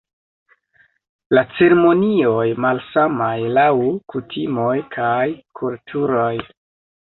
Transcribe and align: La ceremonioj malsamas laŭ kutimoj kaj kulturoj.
La 1.37 1.43
ceremonioj 1.57 2.45
malsamas 2.65 3.45
laŭ 3.59 3.67
kutimoj 4.15 4.73
kaj 4.97 5.29
kulturoj. 5.61 6.33